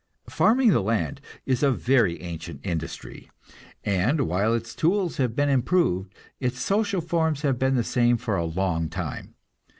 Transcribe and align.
Farming 0.29 0.71
the 0.71 0.81
land 0.81 1.21
is 1.45 1.61
a 1.61 1.69
very 1.69 2.19
ancient 2.23 2.61
industry, 2.65 3.29
and 3.83 4.21
while 4.21 4.55
its 4.55 4.73
tools 4.73 5.17
have 5.17 5.35
been 5.35 5.47
improved, 5.47 6.15
its 6.39 6.59
social 6.59 7.01
forms 7.01 7.43
have 7.43 7.59
been 7.59 7.75
the 7.75 7.83
same 7.83 8.17
for 8.17 8.35
a 8.35 8.43
long 8.43 8.89
time. 8.89 9.35